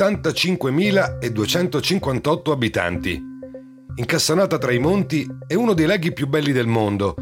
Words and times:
(85.258 0.00 2.50
abitanti). 2.50 3.22
Incastonata 3.96 4.56
tra 4.56 4.72
i 4.72 4.78
monti, 4.78 5.28
è 5.46 5.54
uno 5.54 5.74
dei 5.74 5.84
laghi 5.84 6.14
più 6.14 6.26
belli 6.26 6.52
del 6.52 6.66
mondo, 6.66 7.14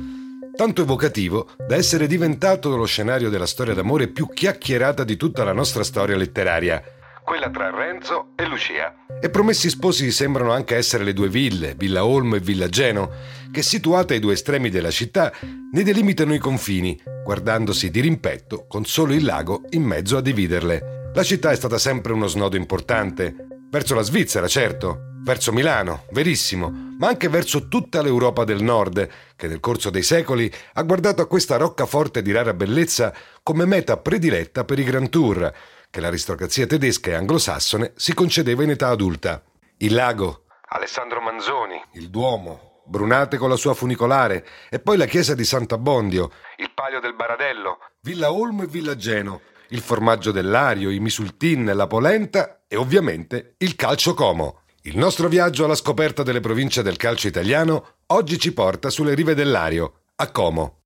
tanto 0.55 0.83
evocativo 0.83 1.49
da 1.67 1.75
essere 1.75 2.07
diventato 2.07 2.77
lo 2.77 2.85
scenario 2.85 3.31
della 3.31 3.47
storia 3.47 3.75
d'amore 3.75 4.07
più 4.07 4.29
chiacchierata 4.29 5.03
di 5.03 5.17
tutta 5.17 5.43
la 5.43 5.53
nostra 5.53 5.83
storia 5.83 6.17
letteraria, 6.17 6.81
quella 7.25 7.51
tra 7.51 7.71
Renzo 7.71 8.29
e 8.37 8.47
Lucia. 8.47 8.95
E 9.21 9.29
promessi 9.29 9.71
sposi 9.71 10.13
sembrano 10.13 10.53
anche 10.53 10.77
essere 10.77 11.03
le 11.03 11.13
due 11.13 11.29
ville, 11.29 11.75
Villa 11.77 12.05
Olmo 12.05 12.37
e 12.37 12.41
Villa 12.41 12.69
Geno, 12.69 13.11
che 13.51 13.63
situate 13.63 14.15
ai 14.15 14.21
due 14.21 14.35
estremi 14.35 14.71
della 14.71 14.93
città 14.93 15.33
ne 15.73 15.83
delimitano 15.83 16.33
i 16.33 16.39
confini, 16.39 16.97
guardandosi 17.25 17.91
di 17.91 17.99
rimpetto 18.01 18.67
con 18.69 18.85
solo 18.85 19.15
il 19.15 19.25
lago 19.25 19.63
in 19.71 19.83
mezzo 19.83 20.17
a 20.17 20.23
dividerle. 20.23 20.98
La 21.15 21.23
città 21.25 21.51
è 21.51 21.57
stata 21.57 21.79
sempre 21.79 22.13
uno 22.13 22.27
snodo 22.27 22.57
importante, 22.57 23.35
verso 23.71 23.95
la 23.95 24.03
Svizzera 24.03 24.47
certo, 24.47 25.09
verso 25.23 25.53
Milano, 25.53 26.05
verissimo, 26.11 26.71
ma 26.99 27.09
anche 27.09 27.29
verso 27.29 27.67
tutta 27.69 28.03
l'Europa 28.03 28.45
del 28.45 28.63
Nord, 28.63 29.09
che 29.35 29.49
nel 29.49 29.59
corso 29.59 29.91
dei 29.91 30.03
secoli 30.03 30.53
ha 30.75 30.83
guardato 30.83 31.21
a 31.21 31.27
questa 31.27 31.57
roccaforte 31.57 32.23
di 32.23 32.31
rara 32.31 32.55
bellezza 32.55 33.13
come 33.43 33.65
meta 33.65 33.97
prediletta 33.97 34.65
per 34.65 34.79
i 34.79 34.85
Grand 34.85 35.09
Tour, 35.09 35.53
che 35.91 36.01
l'aristocrazia 36.01 36.67
tedesca 36.67 37.11
e 37.11 37.15
anglosassone 37.15 37.93
si 37.97 38.15
concedeva 38.15 38.63
in 38.63 38.71
età 38.71 38.89
adulta. 38.89 39.43
Il 39.79 39.95
lago, 39.95 40.45
Alessandro 40.69 41.21
Manzoni, 41.21 41.83
il 41.95 42.11
Duomo, 42.11 42.83
Brunate 42.87 43.39
con 43.39 43.49
la 43.49 43.57
sua 43.57 43.75
funicolare, 43.75 44.47
e 44.71 44.79
poi 44.79 44.97
la 44.97 45.07
chiesa 45.07 45.35
di 45.35 45.45
Sant'Abbondio, 45.45 46.31
il 46.59 46.71
Palio 46.75 47.01
del 47.01 47.15
Baradello, 47.15 47.79
Villa 48.03 48.33
Olmo 48.33 48.63
e 48.63 48.67
Villa 48.67 48.97
Geno, 48.97 49.41
il 49.71 49.81
formaggio 49.81 50.33
dell'Ario, 50.33 50.91
i 50.91 51.01
misultin, 51.01 51.71
la 51.75 51.87
polenta 51.87 52.61
e 52.67 52.77
ovviamente 52.77 53.55
il 53.59 53.77
calcio 53.77 54.15
Como. 54.15 54.61
Il 54.83 54.97
nostro 54.97 55.29
viaggio 55.29 55.65
alla 55.65 55.75
scoperta 55.75 56.23
delle 56.23 56.41
province 56.41 56.83
del 56.83 56.97
calcio 56.97 57.29
italiano 57.29 57.87
oggi 58.07 58.39
ci 58.39 58.53
porta 58.53 58.91
sulle 58.91 59.15
rive 59.15 59.35
dell'Ario, 59.35 60.01
a 60.17 60.31
Como. 60.31 60.81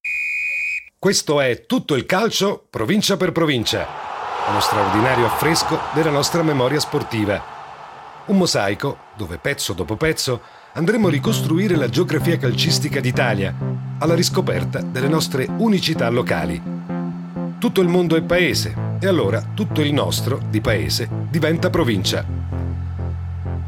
Questo 0.99 1.41
è 1.41 1.67
tutto 1.67 1.95
il 1.95 2.07
calcio, 2.07 2.67
provincia 2.71 3.17
per 3.17 3.33
provincia 3.33 4.11
uno 4.49 4.61
straordinario 4.61 5.27
affresco 5.27 5.79
della 5.95 6.11
nostra 6.11 6.43
memoria 6.43 6.81
sportiva. 6.81 7.61
Un 8.27 8.37
mosaico 8.37 8.99
dove 9.17 9.39
pezzo 9.39 9.73
dopo 9.73 9.97
pezzo 9.97 10.41
andremo 10.75 11.09
a 11.09 11.11
ricostruire 11.11 11.77
la 11.77 11.89
geografia 11.89 12.39
calcistica 12.39 13.01
d'Italia, 13.01 13.55
alla 13.99 14.15
riscoperta 14.15 14.81
delle 14.81 15.09
nostre 15.09 15.47
unicità 15.59 16.09
locali. 16.09 16.92
Tutto 17.63 17.81
il 17.81 17.87
mondo 17.87 18.17
è 18.17 18.23
paese 18.23 18.75
e 18.99 19.07
allora 19.07 19.41
tutto 19.55 19.83
il 19.83 19.93
nostro, 19.93 20.41
di 20.49 20.61
paese, 20.61 21.09
diventa 21.31 21.71
provincia. 21.71 22.27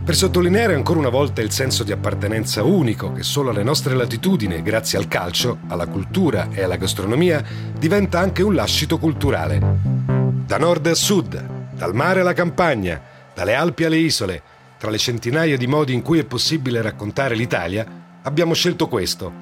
Per 0.05 0.17
sottolineare 0.17 0.75
ancora 0.75 0.99
una 0.99 1.11
volta 1.11 1.41
il 1.43 1.53
senso 1.53 1.85
di 1.85 1.93
appartenenza 1.93 2.65
unico 2.65 3.13
che 3.13 3.23
solo 3.23 3.51
alle 3.51 3.63
nostre 3.63 3.95
latitudini, 3.95 4.63
grazie 4.63 4.99
al 4.99 5.07
calcio, 5.07 5.59
alla 5.69 5.87
cultura 5.87 6.49
e 6.51 6.65
alla 6.65 6.75
gastronomia, 6.75 7.41
diventa 7.79 8.19
anche 8.19 8.43
un 8.43 8.57
lascito 8.57 8.99
culturale. 8.99 9.61
Da 9.61 10.59
nord 10.59 10.85
a 10.89 10.95
sud, 10.95 11.41
dal 11.73 11.95
mare 11.95 12.23
alla 12.23 12.33
campagna, 12.33 13.01
dalle 13.33 13.55
Alpi 13.55 13.85
alle 13.85 13.99
isole, 13.99 14.43
tra 14.77 14.91
le 14.91 14.99
centinaia 14.99 15.57
di 15.57 15.69
modi 15.69 15.93
in 15.93 16.03
cui 16.03 16.19
è 16.19 16.25
possibile 16.25 16.83
raccontare 16.83 17.37
l'Italia, 17.37 17.87
abbiamo 18.23 18.55
scelto 18.55 18.89
questo. 18.89 19.33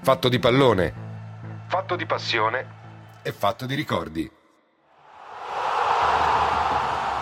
Fatto 0.00 0.30
di 0.30 0.38
pallone, 0.38 0.94
fatto 1.66 1.94
di 1.94 2.06
passione 2.06 2.76
e 3.26 3.32
fatto 3.32 3.66
di 3.66 3.74
ricordi. 3.74 4.30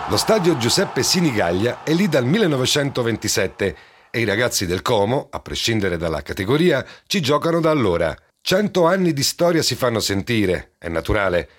Lo 0.07 0.17
stadio 0.17 0.55
Giuseppe 0.57 1.01
Sinigaglia 1.01 1.81
è 1.83 1.91
lì 1.93 2.07
dal 2.07 2.25
1927 2.25 3.75
e 4.11 4.19
i 4.19 4.23
ragazzi 4.23 4.67
del 4.67 4.83
Como, 4.83 5.29
a 5.31 5.39
prescindere 5.39 5.97
dalla 5.97 6.21
categoria, 6.21 6.85
ci 7.07 7.21
giocano 7.21 7.59
da 7.59 7.71
allora. 7.71 8.15
Cento 8.39 8.85
anni 8.85 9.13
di 9.13 9.23
storia 9.23 9.63
si 9.63 9.73
fanno 9.73 9.99
sentire, 9.99 10.73
è 10.77 10.89
naturale. 10.89 11.49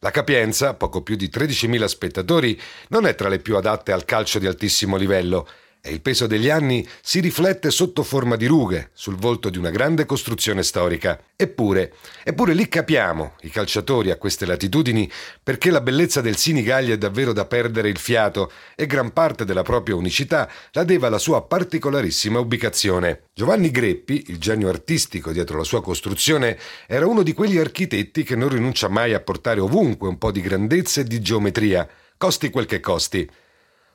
La 0.00 0.10
capienza, 0.10 0.74
poco 0.74 1.00
più 1.00 1.16
di 1.16 1.30
13.000 1.32 1.84
spettatori, 1.86 2.60
non 2.88 3.06
è 3.06 3.14
tra 3.14 3.30
le 3.30 3.38
più 3.38 3.56
adatte 3.56 3.92
al 3.92 4.04
calcio 4.04 4.38
di 4.38 4.46
altissimo 4.46 4.96
livello 4.96 5.48
e 5.86 5.92
il 5.92 6.00
peso 6.00 6.26
degli 6.26 6.50
anni 6.50 6.86
si 7.00 7.20
riflette 7.20 7.70
sotto 7.70 8.02
forma 8.02 8.36
di 8.36 8.46
rughe 8.46 8.90
sul 8.92 9.16
volto 9.16 9.48
di 9.48 9.56
una 9.56 9.70
grande 9.70 10.04
costruzione 10.04 10.62
storica. 10.62 11.18
Eppure, 11.36 11.94
eppure 12.24 12.54
lì 12.54 12.68
capiamo, 12.68 13.34
i 13.42 13.50
calciatori 13.50 14.10
a 14.10 14.16
queste 14.16 14.44
latitudini, 14.46 15.10
perché 15.42 15.70
la 15.70 15.80
bellezza 15.80 16.20
del 16.20 16.36
Sinigallia 16.36 16.94
è 16.94 16.98
davvero 16.98 17.32
da 17.32 17.44
perdere 17.44 17.88
il 17.88 17.98
fiato 17.98 18.50
e 18.74 18.86
gran 18.86 19.12
parte 19.12 19.44
della 19.44 19.62
propria 19.62 19.94
unicità 19.94 20.50
la 20.72 20.84
deve 20.84 21.06
alla 21.06 21.18
sua 21.18 21.42
particolarissima 21.42 22.38
ubicazione. 22.38 23.22
Giovanni 23.32 23.70
Greppi, 23.70 24.24
il 24.28 24.38
genio 24.38 24.68
artistico 24.68 25.30
dietro 25.30 25.56
la 25.56 25.64
sua 25.64 25.82
costruzione, 25.82 26.58
era 26.86 27.06
uno 27.06 27.22
di 27.22 27.32
quegli 27.32 27.58
architetti 27.58 28.24
che 28.24 28.34
non 28.34 28.48
rinuncia 28.48 28.88
mai 28.88 29.14
a 29.14 29.20
portare 29.20 29.60
ovunque 29.60 30.08
un 30.08 30.18
po' 30.18 30.32
di 30.32 30.40
grandezza 30.40 31.00
e 31.00 31.04
di 31.04 31.20
geometria, 31.20 31.88
costi 32.16 32.50
quel 32.50 32.66
che 32.66 32.80
costi. 32.80 33.28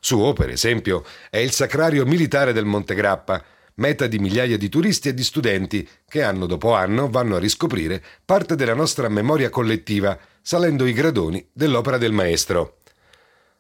Suo, 0.04 0.34
per 0.34 0.50
esempio, 0.50 1.06
è 1.30 1.38
il 1.38 1.52
sacrario 1.52 2.08
militare 2.08 2.54
del 2.54 2.66
Monte 2.66 2.96
Grappa, 2.96 3.44
meta 3.76 4.08
di 4.08 4.18
migliaia 4.18 4.58
di 4.58 4.68
turisti 4.68 5.10
e 5.10 5.14
di 5.14 5.24
studenti 5.24 5.88
che 6.10 6.24
anno 6.24 6.48
dopo 6.48 6.74
anno 6.74 7.08
vanno 7.08 7.36
a 7.36 7.40
riscoprire 7.40 8.04
parte 8.26 8.56
della 8.56 8.74
nostra 8.74 9.10
memoria 9.10 9.52
collettiva, 9.52 10.18
salendo 10.42 10.88
i 10.88 10.94
gradoni 10.94 11.48
dell'opera 11.54 12.00
del 12.00 12.14
maestro. 12.14 12.80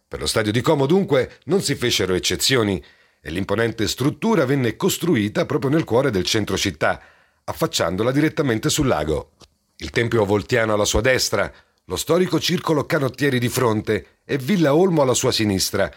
Per 0.07 0.19
lo 0.19 0.25
stadio 0.25 0.51
di 0.51 0.61
Como 0.61 0.87
dunque 0.87 1.37
non 1.45 1.61
si 1.61 1.75
fecero 1.75 2.15
eccezioni 2.15 2.83
e 3.21 3.29
l'imponente 3.29 3.87
struttura 3.87 4.43
venne 4.43 4.75
costruita 4.75 5.45
proprio 5.45 5.69
nel 5.69 5.83
cuore 5.83 6.09
del 6.09 6.25
centro 6.25 6.57
città, 6.57 6.99
affacciandola 7.43 8.11
direttamente 8.11 8.71
sul 8.71 8.87
lago. 8.87 9.33
Il 9.77 9.91
tempio 9.91 10.25
voltiano 10.25 10.73
alla 10.73 10.85
sua 10.85 11.01
destra, 11.01 11.53
lo 11.85 11.95
storico 11.95 12.39
circolo 12.39 12.87
canottieri 12.87 13.37
di 13.37 13.47
fronte 13.47 14.21
e 14.25 14.39
Villa 14.39 14.73
Olmo 14.73 15.03
alla 15.03 15.13
sua 15.13 15.31
sinistra, 15.31 15.91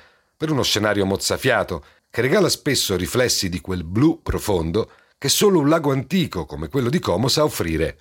per 0.44 0.52
uno 0.52 0.62
scenario 0.62 1.06
mozzafiato 1.06 1.82
che 2.10 2.20
regala 2.20 2.50
spesso 2.50 2.96
riflessi 2.96 3.48
di 3.48 3.62
quel 3.62 3.82
blu 3.82 4.20
profondo 4.22 4.90
che 5.16 5.30
solo 5.30 5.58
un 5.58 5.70
lago 5.70 5.90
antico 5.90 6.44
come 6.44 6.68
quello 6.68 6.90
di 6.90 6.98
Como 6.98 7.28
sa 7.28 7.44
offrire. 7.44 7.96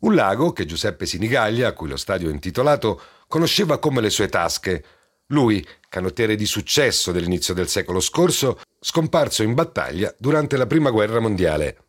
Un 0.00 0.14
lago 0.14 0.52
che 0.52 0.66
Giuseppe 0.66 1.06
Sinigaglia, 1.06 1.68
a 1.68 1.72
cui 1.72 1.88
lo 1.88 1.96
stadio 1.96 2.28
è 2.28 2.32
intitolato, 2.32 3.00
conosceva 3.26 3.78
come 3.78 4.02
le 4.02 4.10
sue 4.10 4.28
tasche. 4.28 4.84
Lui, 5.28 5.66
canottiere 5.88 6.36
di 6.36 6.44
successo 6.44 7.10
dell'inizio 7.10 7.54
del 7.54 7.68
secolo 7.68 8.00
scorso, 8.00 8.60
scomparso 8.78 9.42
in 9.42 9.54
battaglia 9.54 10.14
durante 10.18 10.58
la 10.58 10.66
Prima 10.66 10.90
Guerra 10.90 11.20
Mondiale. 11.20 11.84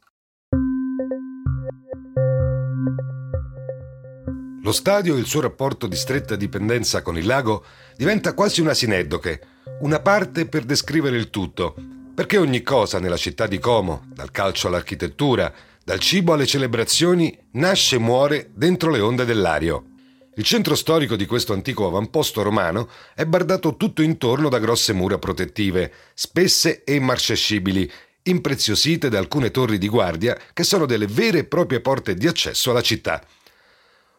Lo 4.65 4.71
stadio 4.71 5.15
e 5.15 5.19
il 5.19 5.27
suo 5.27 5.41
rapporto 5.41 5.85
di 5.85 5.95
stretta 5.95 6.35
dipendenza 6.35 7.03
con 7.03 7.19
il 7.19 7.27
lago 7.27 7.63
diventa 7.95 8.33
quasi 8.33 8.61
una 8.61 8.73
sineddoche, 8.73 9.39
una 9.81 9.99
parte 9.99 10.47
per 10.47 10.63
descrivere 10.63 11.17
il 11.17 11.29
tutto, 11.29 11.75
perché 12.15 12.39
ogni 12.39 12.63
cosa 12.63 12.97
nella 12.97 13.15
città 13.15 13.45
di 13.45 13.59
Como, 13.59 14.07
dal 14.11 14.31
calcio 14.31 14.67
all'architettura, 14.67 15.53
dal 15.83 15.99
cibo 15.99 16.33
alle 16.33 16.47
celebrazioni, 16.47 17.37
nasce 17.51 17.97
e 17.97 17.99
muore 17.99 18.49
dentro 18.55 18.89
le 18.89 19.01
onde 19.01 19.23
dell'ario. 19.23 19.85
Il 20.33 20.43
centro 20.43 20.73
storico 20.73 21.15
di 21.15 21.27
questo 21.27 21.53
antico 21.53 21.85
avamposto 21.85 22.41
romano 22.41 22.89
è 23.13 23.23
bardato 23.23 23.77
tutto 23.77 24.01
intorno 24.01 24.49
da 24.49 24.57
grosse 24.57 24.93
mura 24.93 25.19
protettive, 25.19 25.93
spesse 26.15 26.83
e 26.83 26.95
immarcescibili, 26.95 27.87
impreziosite 28.23 29.09
da 29.09 29.19
alcune 29.19 29.51
torri 29.51 29.77
di 29.77 29.87
guardia 29.87 30.35
che 30.53 30.63
sono 30.63 30.87
delle 30.87 31.05
vere 31.05 31.37
e 31.37 31.43
proprie 31.43 31.81
porte 31.81 32.15
di 32.15 32.25
accesso 32.25 32.71
alla 32.71 32.81
città 32.81 33.23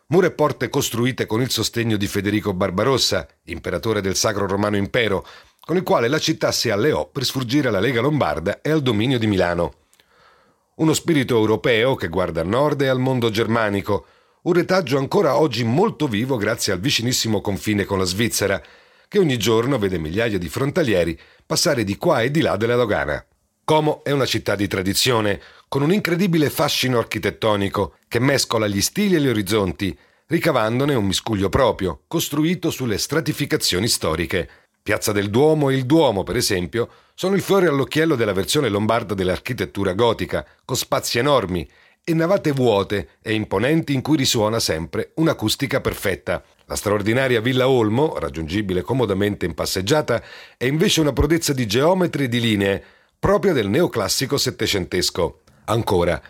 mura 0.09 0.29
e 0.29 0.33
porte 0.33 0.69
costruite 0.69 1.27
con 1.27 1.41
il 1.41 1.51
sostegno 1.51 1.97
di 1.97 2.07
Federico 2.07 2.53
Barbarossa, 2.53 3.27
imperatore 3.45 4.01
del 4.01 4.15
Sacro 4.15 4.47
Romano 4.47 4.77
Impero, 4.77 5.27
con 5.61 5.77
il 5.77 5.83
quale 5.83 6.07
la 6.07 6.21
città 6.21 6.53
si 6.53 6.71
alleò 6.71 7.09
per 7.09 7.25
sfuggire 7.25 7.69
alla 7.69 7.81
Lega 7.81 8.01
Lombarda 8.01 8.61
e 8.61 8.71
al 8.71 8.83
dominio 8.83 9.19
di 9.19 9.27
Milano. 9.27 9.75
Uno 10.77 10.93
spirito 10.93 11.37
europeo 11.37 11.97
che 11.97 12.09
guarda 12.09 12.43
a 12.43 12.45
nord 12.45 12.83
e 12.83 12.87
al 12.87 13.01
mondo 13.01 13.31
germanico, 13.31 14.07
un 14.43 14.53
retaggio 14.53 14.97
ancora 14.97 15.39
oggi 15.39 15.65
molto 15.65 16.07
vivo 16.07 16.37
grazie 16.37 16.73
al 16.73 16.79
vicinissimo 16.79 17.41
confine 17.41 17.85
con 17.85 17.99
la 17.99 18.05
Svizzera, 18.05 18.63
che 19.09 19.19
ogni 19.19 19.39
giorno 19.39 19.77
vede 19.77 19.99
migliaia 19.99 20.39
di 20.39 20.49
frontalieri 20.49 21.19
passare 21.45 21.83
di 21.83 21.97
qua 21.97 22.23
e 22.23 22.31
di 22.31 22.43
là 22.43 22.57
della 22.57 22.77
dogana. 22.77 23.25
Como 23.65 24.05
è 24.05 24.13
una 24.13 24.27
città 24.27 24.55
di 24.55 24.69
tradizione, 24.69 25.41
con 25.69 25.83
un 25.83 25.93
incredibile 25.93 26.49
fascino 26.49 26.99
architettonico 26.99 27.95
che 28.09 28.21
mescola 28.21 28.67
gli 28.69 28.81
stili 28.81 29.17
e 29.17 29.21
gli 29.21 29.29
orizzonti, 29.29 29.97
ricavandone 30.27 30.95
un 30.95 31.05
miscuglio 31.05 31.49
proprio, 31.49 32.03
costruito 32.07 32.71
sulle 32.71 32.99
stratificazioni 32.99 33.89
storiche. 33.89 34.49
Piazza 34.83 35.11
del 35.11 35.31
Duomo 35.31 35.71
e 35.71 35.75
il 35.75 35.85
Duomo, 35.85 36.23
per 36.23 36.37
esempio, 36.37 36.89
sono 37.15 37.35
il 37.35 37.43
fiore 37.43 37.67
all'occhiello 37.67 38.15
della 38.15 38.33
versione 38.33 38.69
lombarda 38.69 39.15
dell'architettura 39.15 39.95
gotica, 39.95 40.47
con 40.65 40.77
spazi 40.77 41.19
enormi 41.19 41.69
e 42.05 42.15
navate 42.15 42.53
vuote 42.53 43.09
e 43.21 43.33
imponenti 43.33 43.93
in 43.93 44.01
cui 44.01 44.17
risuona 44.17 44.61
sempre 44.61 45.11
un'acustica 45.15 45.81
perfetta. 45.81 46.45
La 46.67 46.77
straordinaria 46.77 47.41
Villa 47.41 47.69
Olmo, 47.69 48.17
raggiungibile 48.19 48.83
comodamente 48.83 49.45
in 49.45 49.55
passeggiata, 49.55 50.23
è 50.57 50.67
invece 50.67 51.01
una 51.01 51.13
prodezza 51.13 51.53
di 51.53 51.67
geometri 51.67 52.25
e 52.25 52.29
di 52.29 52.39
linee, 52.39 52.85
propria 53.19 53.53
del 53.53 53.69
neoclassico 53.69 54.37
settecentesco. 54.37 55.41
Ancora, 55.69 56.23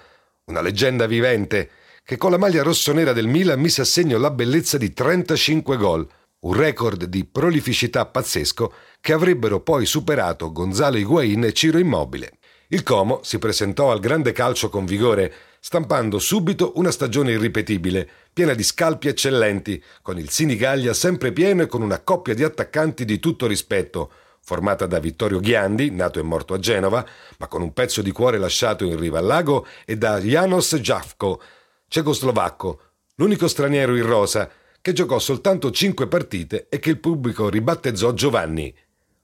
una 0.45 0.61
leggenda 0.61 1.05
vivente 1.05 1.69
che 2.03 2.17
con 2.17 2.31
la 2.31 2.37
maglia 2.37 2.63
rossonera 2.63 3.13
del 3.13 3.27
Milan 3.27 3.59
mise 3.59 3.81
a 3.81 3.85
segno 3.85 4.17
la 4.17 4.29
bellezza 4.29 4.77
di 4.77 4.91
35 4.91 5.77
gol, 5.77 6.07
un 6.41 6.53
record 6.53 7.05
di 7.05 7.25
prolificità 7.25 8.05
pazzesco 8.05 8.73
che 8.99 9.13
avrebbero 9.13 9.61
poi 9.61 9.85
superato 9.85 10.51
Gonzalo 10.51 10.97
Higuain 10.97 11.45
e 11.45 11.53
Ciro 11.53 11.77
Immobile. 11.77 12.39
Il 12.73 12.81
Como 12.81 13.19
si 13.21 13.37
presentò 13.37 13.91
al 13.91 13.99
grande 13.99 14.31
calcio 14.31 14.67
con 14.67 14.85
vigore, 14.85 15.31
stampando 15.59 16.17
subito 16.17 16.71
una 16.77 16.89
stagione 16.89 17.33
irripetibile, 17.33 18.09
piena 18.33 18.55
di 18.55 18.63
scalpi 18.63 19.07
eccellenti, 19.07 19.81
con 20.01 20.17
il 20.17 20.31
Sinigaglia 20.31 20.91
sempre 20.95 21.31
pieno 21.31 21.61
e 21.61 21.67
con 21.67 21.83
una 21.83 21.99
coppia 21.99 22.33
di 22.33 22.43
attaccanti 22.43 23.05
di 23.05 23.19
tutto 23.19 23.45
rispetto, 23.45 24.09
formata 24.41 24.87
da 24.87 24.97
Vittorio 24.97 25.39
Ghiandi, 25.39 25.91
nato 25.91 26.17
e 26.17 26.23
morto 26.23 26.55
a 26.55 26.59
Genova, 26.59 27.05
ma 27.37 27.47
con 27.47 27.61
un 27.61 27.73
pezzo 27.73 28.01
di 28.01 28.11
cuore 28.11 28.39
lasciato 28.39 28.85
in 28.85 28.97
riva 28.97 29.19
al 29.19 29.25
lago, 29.27 29.67
e 29.85 29.95
da 29.95 30.17
Janos 30.19 30.75
Javko, 30.75 31.39
cecoslovacco, 31.87 32.79
l'unico 33.17 33.47
straniero 33.47 33.95
in 33.95 34.07
rosa, 34.07 34.49
che 34.81 34.93
giocò 34.93 35.19
soltanto 35.19 35.69
cinque 35.69 36.07
partite 36.07 36.65
e 36.69 36.79
che 36.79 36.89
il 36.89 36.97
pubblico 36.97 37.49
ribattezzò 37.49 38.13
Giovanni, 38.13 38.75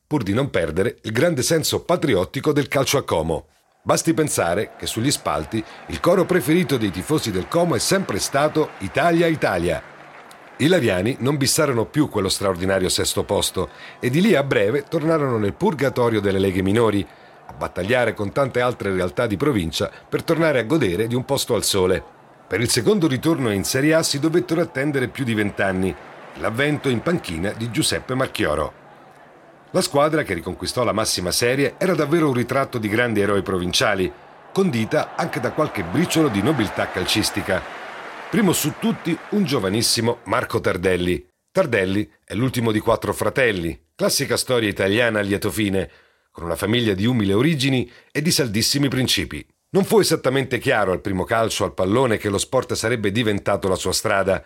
pur 0.09 0.23
di 0.23 0.33
non 0.33 0.49
perdere 0.49 0.97
il 1.03 1.11
grande 1.11 1.43
senso 1.43 1.83
patriottico 1.83 2.51
del 2.51 2.67
calcio 2.67 2.97
a 2.97 3.03
Como. 3.03 3.45
Basti 3.83 4.15
pensare 4.15 4.71
che 4.75 4.87
sugli 4.87 5.11
spalti 5.11 5.63
il 5.89 5.99
coro 5.99 6.25
preferito 6.25 6.77
dei 6.77 6.89
tifosi 6.89 7.29
del 7.29 7.47
Como 7.47 7.75
è 7.75 7.77
sempre 7.77 8.17
stato 8.17 8.71
Italia 8.79 9.27
Italia. 9.27 9.79
I 10.57 10.65
Lariani 10.65 11.17
non 11.19 11.37
bissarono 11.37 11.85
più 11.85 12.09
quello 12.09 12.27
straordinario 12.27 12.89
sesto 12.89 13.23
posto 13.23 13.69
e 13.99 14.09
di 14.09 14.19
lì 14.19 14.33
a 14.33 14.41
breve 14.41 14.85
tornarono 14.89 15.37
nel 15.37 15.53
purgatorio 15.53 16.21
delle 16.21 16.39
leghe 16.39 16.63
minori, 16.63 17.05
a 17.45 17.53
battagliare 17.53 18.15
con 18.15 18.31
tante 18.31 18.61
altre 18.61 18.91
realtà 18.91 19.27
di 19.27 19.37
provincia 19.37 19.91
per 20.09 20.23
tornare 20.23 20.57
a 20.57 20.63
godere 20.63 21.05
di 21.05 21.13
un 21.13 21.23
posto 21.23 21.53
al 21.53 21.63
sole. 21.63 22.03
Per 22.47 22.59
il 22.59 22.69
secondo 22.71 23.07
ritorno 23.07 23.51
in 23.51 23.63
Serie 23.63 23.93
A 23.93 24.01
si 24.01 24.17
dovettero 24.17 24.61
attendere 24.61 25.07
più 25.07 25.23
di 25.23 25.35
vent'anni, 25.35 25.95
l'avvento 26.39 26.89
in 26.89 27.01
panchina 27.01 27.51
di 27.51 27.69
Giuseppe 27.69 28.15
Marchioro. 28.15 28.78
La 29.71 29.81
squadra 29.81 30.23
che 30.23 30.33
riconquistò 30.33 30.83
la 30.83 30.93
massima 30.93 31.29
serie 31.29 31.75
era 31.77 31.93
davvero 31.93 32.27
un 32.27 32.33
ritratto 32.33 32.79
di 32.79 32.87
grandi 32.89 33.19
eroi 33.21 33.43
provinciali, 33.43 34.11
condita 34.51 35.15
anche 35.15 35.39
da 35.39 35.51
qualche 35.51 35.83
briciolo 35.83 36.27
di 36.27 36.41
nobiltà 36.41 36.89
calcistica. 36.89 37.61
Primo 38.31 38.51
su 38.51 38.73
tutti 38.79 39.15
un 39.31 39.43
giovanissimo 39.43 40.21
Marco 40.23 40.59
Tardelli. 40.59 41.23
Tardelli 41.51 42.09
è 42.25 42.33
l'ultimo 42.33 42.71
di 42.71 42.79
quattro 42.79 43.13
fratelli, 43.13 43.79
classica 43.93 44.37
storia 44.37 44.67
italiana 44.67 45.19
a 45.19 45.21
lieto 45.21 45.51
fine, 45.51 45.87
con 46.31 46.45
una 46.45 46.55
famiglia 46.55 46.95
di 46.95 47.05
umili 47.05 47.31
origini 47.31 47.87
e 48.11 48.23
di 48.23 48.31
saldissimi 48.31 48.87
principi. 48.87 49.45
Non 49.71 49.83
fu 49.83 49.99
esattamente 49.99 50.57
chiaro 50.57 50.93
al 50.93 51.01
primo 51.01 51.25
calcio 51.25 51.63
al 51.63 51.75
pallone 51.75 52.17
che 52.17 52.29
lo 52.29 52.39
sport 52.39 52.73
sarebbe 52.73 53.11
diventato 53.11 53.67
la 53.67 53.75
sua 53.75 53.93
strada, 53.93 54.43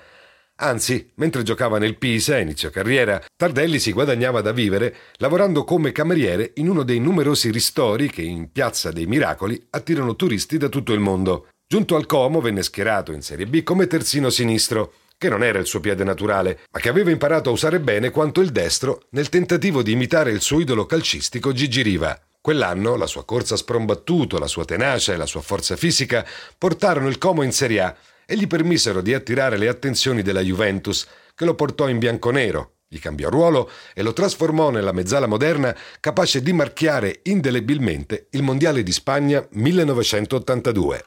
Anzi, 0.56 1.12
mentre 1.16 1.42
giocava 1.42 1.80
nel 1.80 1.98
Pisa 1.98 2.38
inizio 2.38 2.70
carriera, 2.70 3.22
Tardelli 3.36 3.80
si 3.80 3.92
guadagnava 3.92 4.42
da 4.42 4.52
vivere 4.52 4.96
lavorando 5.18 5.64
come 5.64 5.92
cameriere 5.92 6.52
in 6.56 6.70
uno 6.70 6.84
dei 6.84 7.00
numerosi 7.00 7.50
ristori 7.50 8.10
che 8.10 8.22
in 8.22 8.52
Piazza 8.52 8.92
dei 8.92 9.08
Miracoli 9.08 9.68
attirano 9.72 10.16
turisti 10.16 10.58
da 10.58 10.70
tutto 10.70 10.94
il 10.94 11.00
mondo. 11.00 11.48
Giunto 11.68 11.96
al 11.96 12.06
Como 12.06 12.40
venne 12.40 12.62
schierato 12.62 13.12
in 13.14 13.24
Serie 13.24 13.48
B 13.48 13.64
come 13.64 13.88
terzino 13.88 14.30
sinistro, 14.30 14.94
che 15.18 15.28
non 15.28 15.44
era 15.44 15.58
il 15.58 15.66
suo 15.66 15.80
piede 15.80 16.04
naturale, 16.04 16.60
ma 16.72 16.80
che 16.80 16.90
aveva 16.90 17.10
imparato 17.10 17.50
a 17.50 17.54
usare 17.54 17.80
bene 17.80 18.12
quanto 18.12 18.40
il 18.40 18.52
destro 18.52 19.08
nel 19.12 19.30
tentativo 19.30 19.82
di 19.82 19.94
imitare 19.94 20.32
il 20.32 20.42
suo 20.42 20.60
idolo 20.60 20.86
calcistico 20.86 21.52
Gigi 21.52 21.82
Riva. 21.82 22.20
Quell'anno 22.40 22.96
la 22.96 23.08
sua 23.08 23.26
corsa 23.26 23.56
sprombattuto, 23.56 24.38
la 24.38 24.48
sua 24.48 24.66
tenacia 24.66 25.14
e 25.14 25.18
la 25.18 25.26
sua 25.26 25.42
forza 25.42 25.76
fisica 25.76 26.26
portarono 26.58 27.08
il 27.08 27.18
Como 27.18 27.42
in 27.42 27.54
Serie 27.54 27.80
A 27.80 27.96
e 28.26 28.36
gli 28.36 28.48
permisero 28.48 29.02
di 29.02 29.14
attirare 29.14 29.58
le 29.58 29.68
attenzioni 29.68 30.22
della 30.22 30.42
Juventus, 30.42 31.08
che 31.36 31.46
lo 31.46 31.56
portò 31.56 31.88
in 31.88 32.00
bianconero, 32.00 32.74
gli 32.94 33.00
cambiò 33.00 33.30
ruolo 33.30 33.70
e 33.94 34.04
lo 34.04 34.14
trasformò 34.14 34.70
nella 34.70 34.92
mezzala 34.92 35.26
moderna 35.26 35.76
capace 36.00 36.44
di 36.44 36.54
marchiare 36.54 37.22
indelebilmente 37.24 38.28
il 38.32 38.44
Mondiale 38.44 38.84
di 38.84 38.92
Spagna 38.92 39.44
1982. 39.50 41.06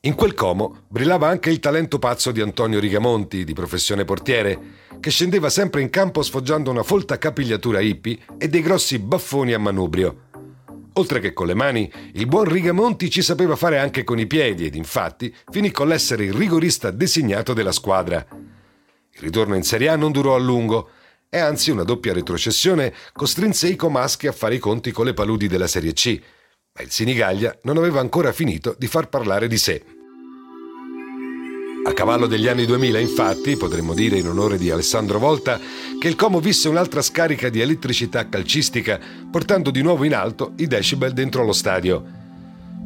In 0.00 0.14
quel 0.14 0.34
Como 0.34 0.84
brillava 0.86 1.28
anche 1.28 1.48
il 1.48 1.60
talento 1.60 1.98
pazzo 1.98 2.30
di 2.30 2.42
Antonio 2.42 2.78
Rigamonti, 2.78 3.42
di 3.42 3.54
professione 3.54 4.04
portiere, 4.04 4.58
che 5.00 5.08
scendeva 5.08 5.48
sempre 5.48 5.80
in 5.80 5.88
campo 5.88 6.20
sfoggiando 6.20 6.70
una 6.70 6.82
folta 6.82 7.16
capigliatura 7.16 7.80
hippie 7.80 8.18
e 8.36 8.48
dei 8.48 8.60
grossi 8.60 8.98
baffoni 8.98 9.54
a 9.54 9.58
manubrio. 9.58 10.32
Oltre 10.96 11.18
che 11.18 11.32
con 11.32 11.46
le 11.46 11.54
mani, 11.54 11.90
il 12.12 12.26
buon 12.26 12.44
Rigamonti 12.44 13.10
ci 13.10 13.20
sapeva 13.20 13.56
fare 13.56 13.78
anche 13.78 14.04
con 14.04 14.18
i 14.18 14.26
piedi 14.26 14.66
ed 14.66 14.76
infatti 14.76 15.34
finì 15.50 15.72
con 15.72 15.88
l'essere 15.88 16.24
il 16.24 16.32
rigorista 16.32 16.90
designato 16.92 17.52
della 17.52 17.72
squadra. 17.72 18.24
Il 18.30 19.20
ritorno 19.20 19.56
in 19.56 19.64
Serie 19.64 19.88
A 19.88 19.96
non 19.96 20.12
durò 20.12 20.34
a 20.34 20.38
lungo 20.38 20.90
e 21.28 21.38
anzi 21.38 21.72
una 21.72 21.82
doppia 21.82 22.12
retrocessione 22.12 22.94
costrinse 23.12 23.66
i 23.68 23.74
comaschi 23.74 24.28
a 24.28 24.32
fare 24.32 24.54
i 24.54 24.60
conti 24.60 24.92
con 24.92 25.04
le 25.04 25.14
paludi 25.14 25.48
della 25.48 25.66
Serie 25.66 25.92
C, 25.92 26.20
ma 26.72 26.82
il 26.84 26.90
Sinigaglia 26.90 27.58
non 27.62 27.76
aveva 27.76 27.98
ancora 27.98 28.32
finito 28.32 28.76
di 28.78 28.86
far 28.86 29.08
parlare 29.08 29.48
di 29.48 29.58
sé. 29.58 29.84
A 31.86 31.92
cavallo 31.92 32.26
degli 32.26 32.48
anni 32.48 32.64
2000, 32.64 32.98
infatti, 32.98 33.58
potremmo 33.58 33.92
dire 33.92 34.16
in 34.16 34.26
onore 34.26 34.56
di 34.56 34.70
Alessandro 34.70 35.18
Volta, 35.18 35.60
che 35.98 36.08
il 36.08 36.16
Como 36.16 36.40
visse 36.40 36.70
un'altra 36.70 37.02
scarica 37.02 37.50
di 37.50 37.60
elettricità 37.60 38.26
calcistica, 38.26 38.98
portando 39.30 39.70
di 39.70 39.82
nuovo 39.82 40.04
in 40.04 40.14
alto 40.14 40.52
i 40.56 40.66
decibel 40.66 41.12
dentro 41.12 41.44
lo 41.44 41.52
stadio. 41.52 42.02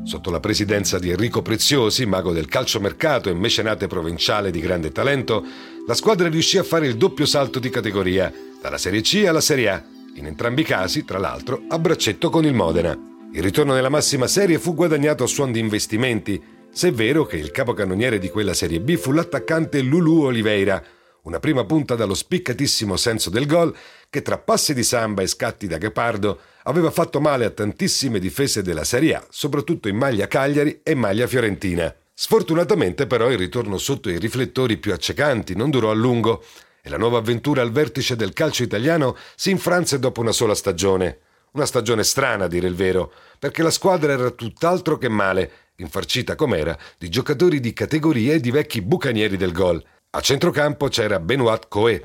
Sotto 0.03 0.31
la 0.31 0.41
presidenza 0.41 0.99
di 0.99 1.11
Enrico 1.11 1.43
Preziosi, 1.43 2.07
mago 2.07 2.33
del 2.33 2.49
calciomercato 2.49 3.29
e 3.29 3.35
mecenate 3.35 3.87
provinciale 3.87 4.51
di 4.51 4.59
grande 4.59 4.91
talento, 4.91 5.45
la 5.87 5.95
squadra 5.95 6.29
riuscì 6.29 6.59
a 6.59 6.65
fare 6.65 6.89
il 6.89 6.97
doppio 6.97 7.25
salto 7.25 7.61
di 7.61 7.71
categoria, 7.71 8.33
dalla 8.61 8.79
Serie 8.79 9.03
C 9.03 9.25
alla 9.29 9.41
Serie 9.41 9.69
A, 9.69 9.85
in 10.15 10.27
entrambi 10.27 10.63
i 10.63 10.65
casi, 10.65 11.05
tra 11.05 11.19
l'altro, 11.19 11.63
a 11.69 11.79
braccetto 11.79 12.31
con 12.31 12.45
il 12.45 12.53
Modena. 12.55 12.99
Il 13.33 13.43
ritorno 13.43 13.75
nella 13.75 13.91
massima 13.91 14.27
serie 14.27 14.59
fu 14.59 14.75
guadagnato 14.75 15.23
a 15.23 15.29
suon 15.29 15.53
di 15.53 15.61
investimenti, 15.61 16.43
se 16.71 16.89
è 16.89 16.93
vero 16.93 17.27
che 17.27 17.37
il 17.37 17.51
capocannoniere 17.51 18.19
di 18.19 18.29
quella 18.29 18.55
Serie 18.55 18.81
B 18.81 18.97
fu 18.97 19.13
l'attaccante 19.13 19.81
Lulu 19.81 20.25
Oliveira, 20.25 20.83
una 21.23 21.41
prima 21.41 21.65
punta 21.65 21.95
dallo 21.95 22.15
spiccatissimo 22.15 22.97
senso 22.97 23.31
del 23.31 23.47
gol 23.47 23.75
che 24.09 24.23
tra 24.23 24.39
passi 24.39 24.75
di 24.75 24.83
samba 24.83 25.23
e 25.23 25.27
scatti 25.27 25.67
da 25.67 25.77
Gepardo 25.79 26.39
aveva 26.65 26.91
fatto 26.91 27.21
male 27.21 27.45
a 27.45 27.51
tantissime 27.51 28.19
difese 28.19 28.63
della 28.63 28.85
Serie 28.85 29.15
A, 29.15 29.27
soprattutto 29.29 29.89
in 29.89 29.97
maglia 29.97 30.27
Cagliari 30.27 30.81
e 30.83 30.95
maglia 30.95 31.27
Fiorentina. 31.27 31.95
Sfortunatamente 32.15 33.07
però 33.07 33.31
il 33.31 33.39
ritorno 33.39 33.79
sotto 33.79 34.11
i 34.11 34.19
riflettori 34.19 34.77
più 34.79 34.93
accecanti 34.93 35.55
non 35.55 35.71
durò 35.71 35.91
a 35.91 35.95
lungo 35.95 36.43
e 36.83 36.89
la 36.89 36.97
nuova 36.97 37.19
avventura 37.19 37.63
al 37.63 37.73
vertice 37.73 38.17
del 38.17 38.33
calcio 38.33 38.63
italiano 38.63 39.17
si 39.35 39.51
infranse 39.51 39.99
dopo 39.99 40.21
una 40.21 40.33
sola 40.33 40.55
stagione. 40.55 41.19
Una 41.53 41.67
stagione 41.67 42.05
strana, 42.05 42.45
a 42.45 42.49
dire 42.49 42.67
il 42.67 42.75
vero, 42.75 43.13
perché 43.39 43.63
la 43.63 43.71
squadra 43.71 44.13
era 44.13 44.31
tutt'altro 44.31 44.99
che 44.99 45.09
male, 45.09 45.51
infarcita 45.77 46.35
com'era 46.35 46.77
di 46.99 47.09
giocatori 47.09 47.61
di 47.61 47.73
categoria 47.73 48.35
e 48.35 48.41
di 48.41 48.51
vecchi 48.51 48.83
bucanieri 48.83 49.37
del 49.37 49.53
gol. 49.53 49.83
A 50.11 50.21
centrocampo 50.21 50.89
c'era 50.89 51.21
Benoit 51.21 51.69
Coe, 51.69 52.05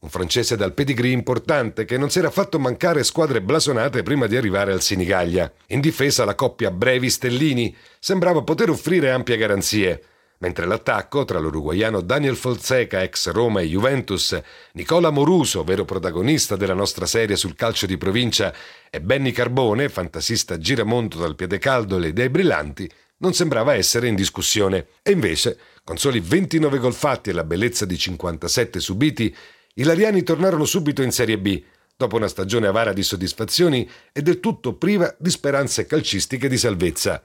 un 0.00 0.08
francese 0.10 0.56
dal 0.56 0.74
pedigree 0.74 1.12
importante 1.12 1.84
che 1.84 1.96
non 1.96 2.10
si 2.10 2.18
era 2.18 2.30
fatto 2.30 2.58
mancare 2.58 3.02
squadre 3.04 3.40
blasonate 3.40 4.02
prima 4.02 4.26
di 4.26 4.36
arrivare 4.36 4.72
al 4.72 4.82
Sinigaglia. 4.82 5.50
In 5.68 5.80
difesa 5.80 6.24
la 6.24 6.34
coppia 6.34 6.70
Brevi-Stellini 6.70 7.74
sembrava 7.98 8.42
poter 8.42 8.68
offrire 8.70 9.10
ampie 9.10 9.36
garanzie 9.36 10.02
mentre 10.44 10.66
l'attacco 10.66 11.24
tra 11.24 11.38
l'uruguaiano 11.38 12.02
Daniel 12.02 12.36
Fonseca, 12.36 13.02
ex 13.02 13.30
Roma 13.30 13.62
e 13.62 13.66
Juventus, 13.66 14.38
Nicola 14.72 15.08
Moruso, 15.08 15.64
vero 15.64 15.86
protagonista 15.86 16.54
della 16.54 16.74
nostra 16.74 17.06
serie 17.06 17.34
sul 17.34 17.54
calcio 17.54 17.86
di 17.86 17.96
provincia, 17.96 18.52
e 18.90 19.00
Benny 19.00 19.32
Carbone, 19.32 19.88
fantasista 19.88 20.58
giramondo 20.58 21.16
dal 21.16 21.34
piede 21.34 21.56
caldo 21.56 21.98
e 21.98 22.08
idee 22.08 22.28
brillanti, 22.28 22.90
non 23.18 23.32
sembrava 23.32 23.72
essere 23.72 24.06
in 24.06 24.14
discussione. 24.14 24.88
E 25.02 25.12
invece, 25.12 25.58
con 25.82 25.96
soli 25.96 26.20
29 26.20 26.76
gol 26.76 26.92
fatti 26.92 27.30
e 27.30 27.32
la 27.32 27.44
bellezza 27.44 27.86
di 27.86 27.96
57 27.96 28.80
subiti, 28.80 29.34
i 29.76 29.82
Lariani 29.82 30.22
tornarono 30.22 30.66
subito 30.66 31.00
in 31.00 31.10
Serie 31.10 31.38
B, 31.38 31.62
dopo 31.96 32.16
una 32.16 32.28
stagione 32.28 32.66
avara 32.66 32.92
di 32.92 33.02
soddisfazioni 33.02 33.88
e 34.12 34.20
del 34.20 34.40
tutto 34.40 34.74
priva 34.74 35.14
di 35.18 35.30
speranze 35.30 35.86
calcistiche 35.86 36.48
di 36.48 36.58
salvezza. 36.58 37.22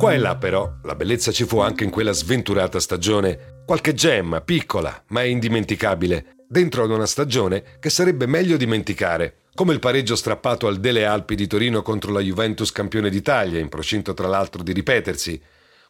Qua 0.00 0.14
e 0.14 0.16
là 0.16 0.34
però, 0.34 0.78
la 0.84 0.94
bellezza 0.94 1.30
ci 1.30 1.44
fu 1.44 1.58
anche 1.58 1.84
in 1.84 1.90
quella 1.90 2.12
sventurata 2.12 2.80
stagione. 2.80 3.62
Qualche 3.66 3.92
gemma, 3.92 4.40
piccola, 4.40 5.04
ma 5.08 5.24
indimenticabile, 5.24 6.36
dentro 6.48 6.84
ad 6.84 6.90
una 6.90 7.04
stagione 7.04 7.76
che 7.78 7.90
sarebbe 7.90 8.24
meglio 8.24 8.56
dimenticare, 8.56 9.40
come 9.54 9.74
il 9.74 9.78
pareggio 9.78 10.16
strappato 10.16 10.66
al 10.68 10.80
Dele 10.80 11.04
Alpi 11.04 11.34
di 11.34 11.46
Torino 11.46 11.82
contro 11.82 12.12
la 12.12 12.20
Juventus 12.20 12.72
campione 12.72 13.10
d'Italia, 13.10 13.60
in 13.60 13.68
procinto 13.68 14.14
tra 14.14 14.26
l'altro 14.26 14.62
di 14.62 14.72
ripetersi, 14.72 15.38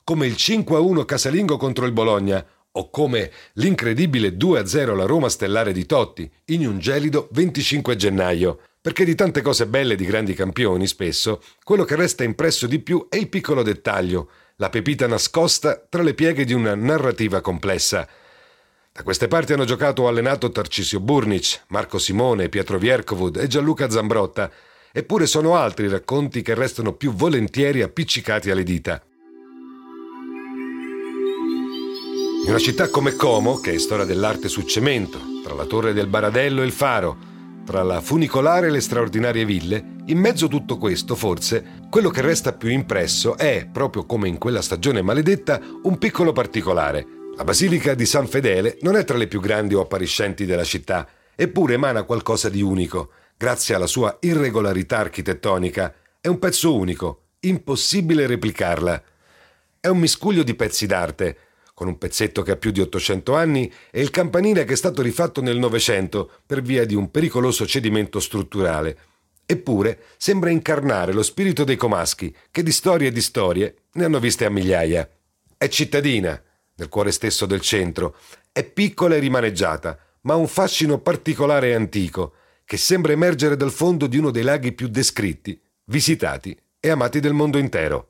come 0.02 0.26
il 0.26 0.34
5-1 0.36 1.04
casalingo 1.04 1.56
contro 1.56 1.86
il 1.86 1.92
Bologna, 1.92 2.44
o 2.72 2.90
come 2.90 3.30
l'incredibile 3.54 4.36
2-0 4.36 4.90
alla 4.90 5.06
Roma 5.06 5.28
stellare 5.28 5.70
di 5.70 5.86
Totti, 5.86 6.28
in 6.46 6.66
un 6.66 6.80
gelido 6.80 7.28
25 7.30 7.94
gennaio. 7.94 8.58
Perché 8.82 9.04
di 9.04 9.14
tante 9.14 9.42
cose 9.42 9.66
belle 9.66 9.94
di 9.94 10.06
grandi 10.06 10.32
campioni, 10.32 10.86
spesso, 10.86 11.42
quello 11.62 11.84
che 11.84 11.96
resta 11.96 12.24
impresso 12.24 12.66
di 12.66 12.78
più 12.78 13.08
è 13.10 13.16
il 13.16 13.28
piccolo 13.28 13.62
dettaglio, 13.62 14.30
la 14.56 14.70
pepita 14.70 15.06
nascosta 15.06 15.84
tra 15.86 16.00
le 16.00 16.14
pieghe 16.14 16.46
di 16.46 16.54
una 16.54 16.74
narrativa 16.74 17.42
complessa. 17.42 18.08
Da 18.90 19.02
queste 19.02 19.28
parti 19.28 19.52
hanno 19.52 19.66
giocato 19.66 20.02
o 20.02 20.08
allenato 20.08 20.50
Tarcisio 20.50 20.98
Burnic, 20.98 21.64
Marco 21.68 21.98
Simone, 21.98 22.48
Pietro 22.48 22.78
Viercovud 22.78 23.36
e 23.36 23.48
Gianluca 23.48 23.90
Zambrotta, 23.90 24.50
eppure 24.92 25.26
sono 25.26 25.56
altri 25.56 25.84
i 25.84 25.90
racconti 25.90 26.40
che 26.40 26.54
restano 26.54 26.94
più 26.94 27.12
volentieri 27.12 27.82
appiccicati 27.82 28.50
alle 28.50 28.62
dita. 28.62 29.02
In 32.44 32.48
una 32.48 32.58
città 32.58 32.88
come 32.88 33.14
Como, 33.14 33.60
che 33.60 33.74
è 33.74 33.78
storia 33.78 34.06
dell'arte 34.06 34.48
su 34.48 34.62
cemento, 34.62 35.20
tra 35.44 35.52
la 35.52 35.66
torre 35.66 35.92
del 35.92 36.06
Baradello 36.06 36.62
e 36.62 36.64
il 36.64 36.72
faro, 36.72 37.29
tra 37.70 37.84
la 37.84 38.00
funicolare 38.00 38.66
e 38.66 38.70
le 38.70 38.80
straordinarie 38.80 39.44
ville, 39.44 39.98
in 40.06 40.18
mezzo 40.18 40.46
a 40.46 40.48
tutto 40.48 40.76
questo, 40.76 41.14
forse, 41.14 41.84
quello 41.88 42.10
che 42.10 42.20
resta 42.20 42.52
più 42.52 42.68
impresso 42.68 43.36
è, 43.36 43.68
proprio 43.70 44.06
come 44.06 44.26
in 44.26 44.38
quella 44.38 44.60
stagione 44.60 45.02
maledetta, 45.02 45.60
un 45.84 45.96
piccolo 45.96 46.32
particolare. 46.32 47.06
La 47.36 47.44
Basilica 47.44 47.94
di 47.94 48.06
San 48.06 48.26
Fedele 48.26 48.78
non 48.80 48.96
è 48.96 49.04
tra 49.04 49.16
le 49.16 49.28
più 49.28 49.38
grandi 49.40 49.74
o 49.74 49.82
appariscenti 49.82 50.46
della 50.46 50.64
città, 50.64 51.06
eppure 51.36 51.74
emana 51.74 52.02
qualcosa 52.02 52.48
di 52.48 52.60
unico, 52.60 53.12
grazie 53.36 53.76
alla 53.76 53.86
sua 53.86 54.16
irregolarità 54.18 54.98
architettonica. 54.98 55.94
È 56.20 56.26
un 56.26 56.40
pezzo 56.40 56.74
unico, 56.74 57.26
impossibile 57.38 58.26
replicarla. 58.26 59.00
È 59.78 59.86
un 59.86 59.98
miscuglio 59.98 60.42
di 60.42 60.56
pezzi 60.56 60.86
d'arte, 60.86 61.36
con 61.80 61.88
un 61.88 61.96
pezzetto 61.96 62.42
che 62.42 62.50
ha 62.50 62.56
più 62.56 62.72
di 62.72 62.82
800 62.82 63.34
anni, 63.34 63.72
e 63.90 64.02
il 64.02 64.10
campanile 64.10 64.64
che 64.64 64.74
è 64.74 64.76
stato 64.76 65.00
rifatto 65.00 65.40
nel 65.40 65.56
Novecento 65.56 66.30
per 66.44 66.60
via 66.60 66.84
di 66.84 66.94
un 66.94 67.10
pericoloso 67.10 67.66
cedimento 67.66 68.20
strutturale. 68.20 68.98
Eppure 69.46 70.00
sembra 70.18 70.50
incarnare 70.50 71.14
lo 71.14 71.22
spirito 71.22 71.64
dei 71.64 71.76
comaschi, 71.76 72.36
che 72.50 72.62
di 72.62 72.70
storie 72.70 73.08
e 73.08 73.12
di 73.12 73.22
storie 73.22 73.76
ne 73.92 74.04
hanno 74.04 74.20
viste 74.20 74.44
a 74.44 74.50
migliaia. 74.50 75.08
È 75.56 75.68
cittadina, 75.68 76.38
nel 76.74 76.90
cuore 76.90 77.12
stesso 77.12 77.46
del 77.46 77.62
centro, 77.62 78.14
è 78.52 78.62
piccola 78.62 79.14
e 79.14 79.18
rimaneggiata, 79.18 79.98
ma 80.24 80.34
ha 80.34 80.36
un 80.36 80.48
fascino 80.48 80.98
particolare 80.98 81.70
e 81.70 81.74
antico, 81.74 82.34
che 82.66 82.76
sembra 82.76 83.12
emergere 83.12 83.56
dal 83.56 83.72
fondo 83.72 84.06
di 84.06 84.18
uno 84.18 84.30
dei 84.30 84.42
laghi 84.42 84.72
più 84.72 84.88
descritti, 84.88 85.58
visitati 85.84 86.54
e 86.78 86.90
amati 86.90 87.20
del 87.20 87.32
mondo 87.32 87.56
intero. 87.56 88.09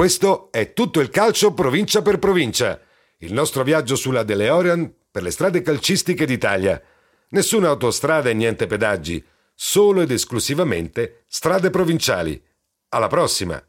Questo 0.00 0.50
è 0.50 0.72
tutto 0.72 1.00
il 1.00 1.10
calcio 1.10 1.52
provincia 1.52 2.00
per 2.00 2.18
provincia. 2.18 2.80
Il 3.18 3.34
nostro 3.34 3.62
viaggio 3.62 3.96
sulla 3.96 4.22
DeLorean 4.22 4.90
per 5.10 5.22
le 5.22 5.30
strade 5.30 5.60
calcistiche 5.60 6.24
d'Italia. 6.24 6.80
Nessuna 7.28 7.68
autostrada 7.68 8.30
e 8.30 8.32
niente 8.32 8.66
pedaggi, 8.66 9.22
solo 9.54 10.00
ed 10.00 10.10
esclusivamente 10.10 11.24
strade 11.28 11.68
provinciali. 11.68 12.42
Alla 12.88 13.08
prossima! 13.08 13.62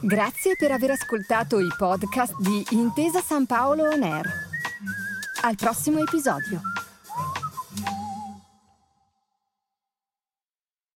Grazie 0.00 0.56
per 0.58 0.72
aver 0.72 0.90
ascoltato 0.90 1.60
i 1.60 1.68
podcast 1.78 2.34
di 2.40 2.66
Intesa 2.70 3.20
San 3.20 3.46
Paolo 3.46 3.84
On 3.84 4.02
Air. 4.02 4.28
Al 5.42 5.54
prossimo 5.54 6.00
episodio. 6.00 6.60